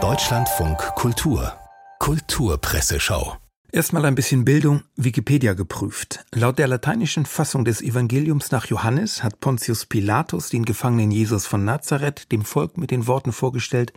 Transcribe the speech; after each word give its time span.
Deutschlandfunk 0.00 0.78
Kultur 0.94 1.52
Kulturpresseschau 1.98 3.38
Erstmal 3.72 4.04
ein 4.04 4.14
bisschen 4.14 4.44
Bildung, 4.44 4.82
Wikipedia 4.94 5.54
geprüft. 5.54 6.24
Laut 6.32 6.60
der 6.60 6.68
lateinischen 6.68 7.26
Fassung 7.26 7.64
des 7.64 7.82
Evangeliums 7.82 8.52
nach 8.52 8.66
Johannes 8.66 9.24
hat 9.24 9.40
Pontius 9.40 9.84
Pilatus 9.86 10.48
den 10.48 10.64
Gefangenen 10.64 11.10
Jesus 11.10 11.48
von 11.48 11.64
Nazareth 11.64 12.30
dem 12.30 12.44
Volk 12.44 12.78
mit 12.78 12.92
den 12.92 13.08
Worten 13.08 13.32
vorgestellt, 13.32 13.92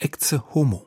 Ecce 0.00 0.42
homo. 0.52 0.86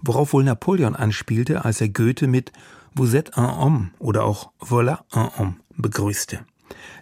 Worauf 0.00 0.32
wohl 0.32 0.44
Napoleon 0.44 0.94
anspielte, 0.94 1.64
als 1.64 1.80
er 1.80 1.88
Goethe 1.88 2.28
mit 2.28 2.52
Vous 2.94 3.16
êtes 3.16 3.36
un 3.36 3.58
homme 3.58 3.90
oder 3.98 4.22
auch 4.24 4.52
Voilà 4.60 5.00
un 5.12 5.28
homme 5.36 5.56
begrüßte. 5.76 6.44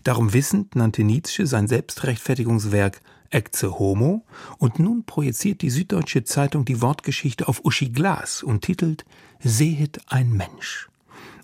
Darum 0.04 0.32
wissend 0.32 0.76
nannte 0.76 1.04
Nietzsche 1.04 1.46
sein 1.46 1.68
Selbstrechtfertigungswerk 1.68 3.00
Ecce 3.30 3.78
Homo 3.78 4.24
und 4.58 4.78
nun 4.78 5.04
projiziert 5.04 5.62
die 5.62 5.70
Süddeutsche 5.70 6.24
Zeitung 6.24 6.64
die 6.64 6.80
Wortgeschichte 6.80 7.48
auf 7.48 7.64
Uschi 7.64 7.90
Glas 7.90 8.42
und 8.42 8.62
titelt 8.62 9.04
Sehet 9.40 10.00
ein 10.06 10.30
Mensch. 10.30 10.88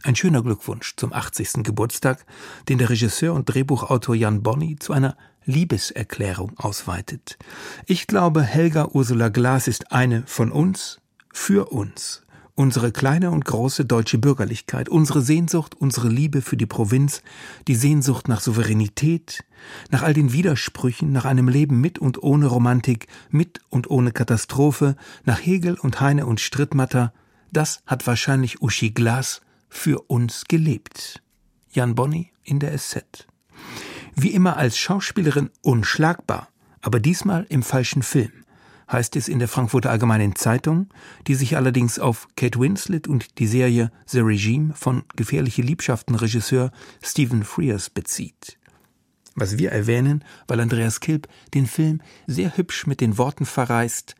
Ein 0.02 0.16
schöner 0.16 0.42
Glückwunsch 0.42 0.96
zum 0.96 1.12
80. 1.12 1.62
Geburtstag, 1.62 2.24
den 2.68 2.78
der 2.78 2.90
Regisseur 2.90 3.34
und 3.34 3.46
Drehbuchautor 3.46 4.14
Jan 4.14 4.42
Bonny 4.42 4.76
zu 4.76 4.92
einer 4.92 5.16
Liebeserklärung 5.46 6.58
ausweitet. 6.58 7.38
Ich 7.86 8.06
glaube, 8.06 8.42
Helga 8.42 8.88
Ursula 8.92 9.28
Glas 9.28 9.68
ist 9.68 9.92
eine 9.92 10.22
von 10.26 10.52
uns, 10.52 11.00
für 11.32 11.72
uns 11.72 12.23
unsere 12.54 12.92
kleine 12.92 13.30
und 13.30 13.44
große 13.44 13.84
deutsche 13.84 14.18
Bürgerlichkeit, 14.18 14.88
unsere 14.88 15.22
Sehnsucht, 15.22 15.74
unsere 15.74 16.08
Liebe 16.08 16.40
für 16.40 16.56
die 16.56 16.66
Provinz, 16.66 17.22
die 17.66 17.74
Sehnsucht 17.74 18.28
nach 18.28 18.40
Souveränität, 18.40 19.44
nach 19.90 20.02
all 20.02 20.14
den 20.14 20.32
Widersprüchen, 20.32 21.10
nach 21.12 21.24
einem 21.24 21.48
Leben 21.48 21.80
mit 21.80 21.98
und 21.98 22.22
ohne 22.22 22.46
Romantik, 22.46 23.08
mit 23.30 23.60
und 23.70 23.90
ohne 23.90 24.12
Katastrophe, 24.12 24.96
nach 25.24 25.44
Hegel 25.44 25.74
und 25.74 26.00
Heine 26.00 26.26
und 26.26 26.40
Strittmatter, 26.40 27.12
das 27.50 27.82
hat 27.86 28.06
wahrscheinlich 28.06 28.62
Uschi 28.62 28.90
Glas 28.90 29.40
für 29.68 30.00
uns 30.08 30.44
gelebt. 30.46 31.22
Jan 31.70 31.94
Bonny 31.94 32.30
in 32.44 32.60
der 32.60 32.76
SZ. 32.78 33.26
Wie 34.14 34.30
immer 34.30 34.56
als 34.56 34.78
Schauspielerin 34.78 35.50
unschlagbar, 35.62 36.48
aber 36.80 37.00
diesmal 37.00 37.46
im 37.48 37.64
falschen 37.64 38.02
Film 38.02 38.43
heißt 38.90 39.16
es 39.16 39.28
in 39.28 39.38
der 39.38 39.48
Frankfurter 39.48 39.90
Allgemeinen 39.90 40.36
Zeitung, 40.36 40.88
die 41.26 41.34
sich 41.34 41.56
allerdings 41.56 41.98
auf 41.98 42.28
Kate 42.36 42.58
Winslet 42.58 43.08
und 43.08 43.38
die 43.38 43.46
Serie 43.46 43.90
The 44.06 44.20
Regime 44.20 44.74
von 44.74 45.04
Gefährliche 45.16 45.62
Liebschaften 45.62 46.14
Regisseur 46.14 46.70
Stephen 47.02 47.44
Frears 47.44 47.90
bezieht. 47.90 48.58
Was 49.34 49.58
wir 49.58 49.72
erwähnen, 49.72 50.24
weil 50.46 50.60
Andreas 50.60 51.00
Kilp 51.00 51.28
den 51.54 51.66
Film 51.66 52.00
sehr 52.26 52.56
hübsch 52.56 52.86
mit 52.86 53.00
den 53.00 53.18
Worten 53.18 53.46
verreist 53.46 54.14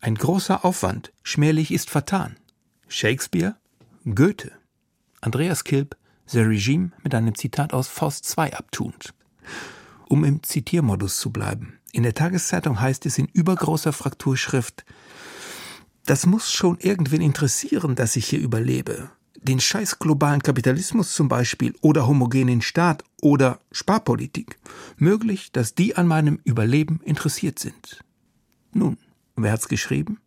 Ein 0.00 0.16
großer 0.16 0.64
Aufwand, 0.64 1.12
schmählich 1.22 1.72
ist 1.72 1.90
vertan. 1.90 2.36
Shakespeare, 2.88 3.56
Goethe. 4.04 4.50
Andreas 5.20 5.62
Kilp, 5.62 5.96
The 6.26 6.40
Regime 6.40 6.90
mit 7.04 7.14
einem 7.14 7.34
Zitat 7.36 7.72
aus 7.72 7.86
Faust 7.86 8.34
II 8.36 8.52
abtunt. 8.52 9.14
Um 10.08 10.24
im 10.24 10.42
Zitiermodus 10.42 11.18
zu 11.18 11.30
bleiben. 11.30 11.78
In 11.92 12.02
der 12.04 12.14
Tageszeitung 12.14 12.80
heißt 12.80 13.04
es 13.04 13.18
in 13.18 13.26
übergroßer 13.26 13.92
Frakturschrift, 13.92 14.84
das 16.06 16.26
muss 16.26 16.50
schon 16.50 16.78
irgendwen 16.78 17.20
interessieren, 17.20 17.94
dass 17.94 18.16
ich 18.16 18.26
hier 18.26 18.40
überlebe. 18.40 19.10
Den 19.36 19.60
scheiß 19.60 19.98
globalen 19.98 20.42
Kapitalismus 20.42 21.12
zum 21.12 21.28
Beispiel 21.28 21.74
oder 21.80 22.06
homogenen 22.06 22.62
Staat 22.62 23.04
oder 23.20 23.60
Sparpolitik. 23.70 24.58
Möglich, 24.96 25.52
dass 25.52 25.74
die 25.74 25.94
an 25.94 26.06
meinem 26.06 26.40
Überleben 26.44 27.00
interessiert 27.04 27.58
sind. 27.58 28.02
Nun, 28.72 28.96
wer 29.36 29.52
hat's 29.52 29.68
geschrieben? 29.68 30.18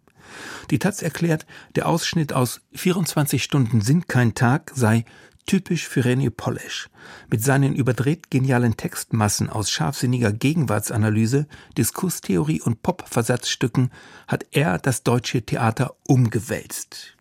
Die 0.70 0.80
Taz 0.80 1.02
erklärt, 1.02 1.46
der 1.76 1.88
Ausschnitt 1.88 2.34
aus 2.34 2.62
24 2.74 3.44
Stunden 3.44 3.82
sind 3.82 4.08
kein 4.08 4.36
Tag 4.36 4.72
sei 4.76 5.04
Typisch 5.46 5.88
für 5.88 6.02
René 6.02 6.32
Polesch. 6.32 6.90
Mit 7.30 7.44
seinen 7.44 7.76
überdreht 7.76 8.32
genialen 8.32 8.78
Textmassen 8.78 9.48
aus 9.48 9.70
scharfsinniger 9.70 10.34
Gegenwartsanalyse, 10.34 11.48
Diskurstheorie 11.78 12.62
und 12.62 12.82
Pop-Versatzstücken 12.82 13.92
hat 14.28 14.46
er 14.52 14.80
das 14.80 15.04
deutsche 15.04 15.44
Theater 15.44 15.96
umgewälzt. 16.08 17.16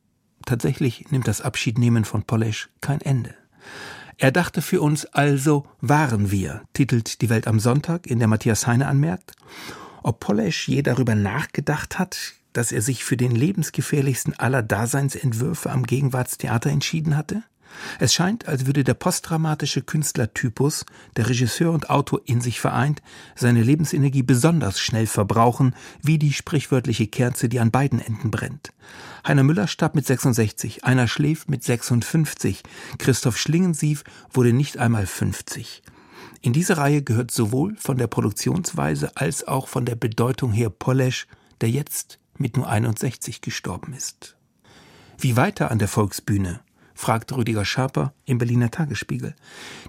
Tatsächlich 0.46 1.10
nimmt 1.10 1.28
das 1.28 1.42
Abschiednehmen 1.42 2.06
von 2.06 2.22
Polesch 2.22 2.70
kein 2.80 3.02
Ende. 3.02 3.34
Er 4.16 4.32
dachte 4.32 4.62
für 4.62 4.80
uns 4.80 5.04
also 5.06 5.66
waren 5.80 6.30
wir, 6.30 6.62
titelt 6.72 7.20
die 7.20 7.28
Welt 7.28 7.46
am 7.46 7.60
Sonntag, 7.60 8.06
in 8.06 8.20
der 8.20 8.28
Matthias 8.28 8.66
Heine 8.66 8.86
anmerkt. 8.86 9.32
Ob 10.02 10.20
Polesch 10.20 10.68
je 10.68 10.80
darüber 10.82 11.14
nachgedacht 11.14 11.98
hat, 11.98 12.34
dass 12.54 12.72
er 12.72 12.80
sich 12.80 13.04
für 13.04 13.16
den 13.16 13.32
lebensgefährlichsten 13.32 14.38
aller 14.38 14.62
Daseinsentwürfe 14.62 15.70
am 15.70 15.82
Gegenwartstheater 15.82 16.70
entschieden 16.70 17.16
hatte? 17.16 17.42
Es 17.98 18.14
scheint, 18.14 18.48
als 18.48 18.66
würde 18.66 18.84
der 18.84 18.94
postdramatische 18.94 19.82
Künstlertypus, 19.82 20.84
der 21.16 21.28
Regisseur 21.28 21.72
und 21.72 21.90
Autor 21.90 22.20
in 22.24 22.40
sich 22.40 22.60
vereint, 22.60 23.02
seine 23.36 23.62
Lebensenergie 23.62 24.22
besonders 24.22 24.80
schnell 24.80 25.06
verbrauchen, 25.06 25.74
wie 26.02 26.18
die 26.18 26.32
sprichwörtliche 26.32 27.06
Kerze, 27.06 27.48
die 27.48 27.60
an 27.60 27.70
beiden 27.70 28.00
Enden 28.00 28.30
brennt. 28.30 28.72
Heiner 29.26 29.42
Müller 29.42 29.68
starb 29.68 29.94
mit 29.94 30.06
66, 30.06 30.84
einer 30.84 31.08
schläft 31.08 31.48
mit 31.48 31.64
56, 31.64 32.62
Christoph 32.98 33.38
Schlingensief 33.38 34.04
wurde 34.32 34.52
nicht 34.52 34.78
einmal 34.78 35.06
50. 35.06 35.82
In 36.42 36.52
diese 36.52 36.76
Reihe 36.76 37.02
gehört 37.02 37.30
sowohl 37.30 37.74
von 37.76 37.96
der 37.96 38.06
Produktionsweise 38.06 39.16
als 39.16 39.48
auch 39.48 39.68
von 39.68 39.86
der 39.86 39.96
Bedeutung 39.96 40.52
her 40.52 40.68
Polesch, 40.68 41.26
der 41.62 41.70
jetzt 41.70 42.18
mit 42.36 42.56
nur 42.56 42.68
61 42.68 43.40
gestorben 43.40 43.94
ist. 43.94 44.36
Wie 45.18 45.36
weiter 45.36 45.70
an 45.70 45.78
der 45.78 45.88
Volksbühne? 45.88 46.60
Fragt 46.94 47.32
Rüdiger 47.32 47.64
Schaper 47.64 48.14
im 48.24 48.38
Berliner 48.38 48.70
Tagesspiegel. 48.70 49.34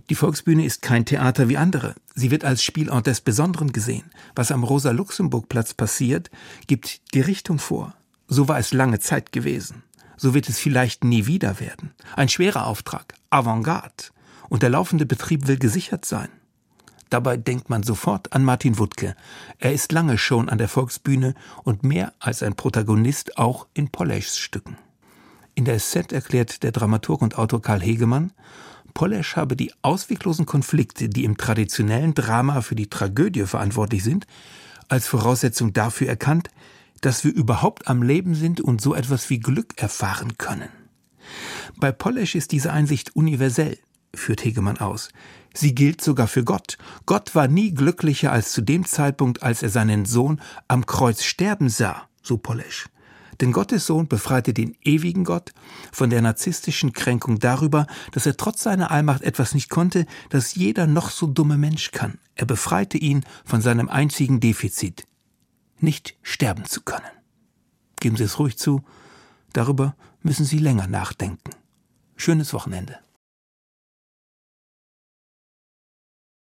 Die 0.09 0.15
Volksbühne 0.15 0.65
ist 0.65 0.81
kein 0.81 1.05
Theater 1.05 1.49
wie 1.49 1.57
andere. 1.57 1.95
Sie 2.15 2.31
wird 2.31 2.43
als 2.43 2.63
Spielort 2.63 3.07
des 3.07 3.21
Besonderen 3.21 3.71
gesehen. 3.71 4.11
Was 4.35 4.51
am 4.51 4.63
Rosa-Luxemburg-Platz 4.63 5.75
passiert, 5.75 6.29
gibt 6.67 7.13
die 7.13 7.21
Richtung 7.21 7.59
vor. 7.59 7.93
So 8.27 8.47
war 8.47 8.59
es 8.59 8.73
lange 8.73 8.99
Zeit 8.99 9.31
gewesen. 9.31 9.83
So 10.17 10.33
wird 10.33 10.49
es 10.49 10.59
vielleicht 10.59 11.03
nie 11.03 11.27
wieder 11.27 11.59
werden. 11.59 11.91
Ein 12.15 12.29
schwerer 12.29 12.65
Auftrag, 12.65 13.13
Avantgarde. 13.29 14.05
Und 14.49 14.63
der 14.63 14.69
laufende 14.69 15.05
Betrieb 15.05 15.47
will 15.47 15.57
gesichert 15.57 16.05
sein. 16.05 16.29
Dabei 17.09 17.37
denkt 17.37 17.69
man 17.69 17.83
sofort 17.83 18.33
an 18.33 18.43
Martin 18.43 18.77
Wuttke. 18.77 19.15
Er 19.59 19.73
ist 19.73 19.91
lange 19.91 20.17
schon 20.17 20.49
an 20.49 20.57
der 20.57 20.67
Volksbühne 20.67 21.35
und 21.63 21.83
mehr 21.83 22.13
als 22.19 22.41
ein 22.41 22.55
Protagonist 22.55 23.37
auch 23.37 23.67
in 23.73 23.89
Poleschs 23.89 24.37
Stücken. 24.37 24.77
In 25.55 25.63
der 25.63 25.79
SZ 25.79 26.11
erklärt 26.11 26.63
der 26.63 26.73
Dramaturg 26.73 27.21
und 27.21 27.37
Autor 27.37 27.61
Karl 27.61 27.81
Hegemann, 27.81 28.33
Polesch 28.93 29.35
habe 29.37 29.55
die 29.55 29.71
ausweglosen 29.81 30.45
Konflikte, 30.45 31.07
die 31.07 31.23
im 31.23 31.37
traditionellen 31.37 32.13
Drama 32.13 32.61
für 32.61 32.75
die 32.75 32.89
Tragödie 32.89 33.45
verantwortlich 33.45 34.03
sind, 34.03 34.27
als 34.89 35.07
Voraussetzung 35.07 35.73
dafür 35.73 36.07
erkannt, 36.07 36.49
dass 37.01 37.23
wir 37.23 37.33
überhaupt 37.33 37.87
am 37.87 38.03
Leben 38.03 38.35
sind 38.35 38.59
und 38.61 38.81
so 38.81 38.95
etwas 38.95 39.29
wie 39.29 39.39
Glück 39.39 39.81
erfahren 39.81 40.37
können. 40.37 40.69
Bei 41.77 41.91
Polesch 41.91 42.35
ist 42.35 42.51
diese 42.51 42.71
Einsicht 42.71 43.15
universell, 43.15 43.77
führt 44.13 44.43
Hegemann 44.43 44.77
aus. 44.77 45.09
Sie 45.53 45.73
gilt 45.73 46.01
sogar 46.01 46.27
für 46.27 46.43
Gott. 46.43 46.77
Gott 47.05 47.33
war 47.33 47.47
nie 47.47 47.73
glücklicher 47.73 48.31
als 48.31 48.51
zu 48.51 48.61
dem 48.61 48.85
Zeitpunkt, 48.85 49.41
als 49.41 49.63
er 49.63 49.69
seinen 49.69 50.05
Sohn 50.05 50.41
am 50.67 50.85
Kreuz 50.85 51.23
sterben 51.23 51.69
sah, 51.69 52.07
so 52.21 52.37
Polesch. 52.37 52.87
Denn 53.41 53.51
Gottes 53.51 53.85
Sohn 53.85 54.07
befreite 54.07 54.53
den 54.53 54.75
ewigen 54.81 55.23
Gott 55.23 55.53
von 55.91 56.09
der 56.09 56.21
narzisstischen 56.21 56.93
Kränkung 56.93 57.39
darüber, 57.39 57.87
dass 58.11 58.25
er 58.25 58.37
trotz 58.37 58.63
seiner 58.63 58.91
Allmacht 58.91 59.21
etwas 59.21 59.53
nicht 59.53 59.69
konnte, 59.69 60.05
das 60.29 60.55
jeder 60.55 60.87
noch 60.87 61.09
so 61.09 61.27
dumme 61.27 61.57
Mensch 61.57 61.91
kann. 61.91 62.19
Er 62.35 62.45
befreite 62.45 62.97
ihn 62.97 63.23
von 63.43 63.61
seinem 63.61 63.89
einzigen 63.89 64.39
Defizit, 64.39 65.05
nicht 65.79 66.17
sterben 66.21 66.65
zu 66.65 66.81
können. 66.81 67.05
Geben 67.99 68.17
Sie 68.17 68.23
es 68.23 68.39
ruhig 68.39 68.57
zu, 68.57 68.83
darüber 69.53 69.95
müssen 70.21 70.45
Sie 70.45 70.59
länger 70.59 70.87
nachdenken. 70.87 71.51
Schönes 72.15 72.53
Wochenende. 72.53 72.99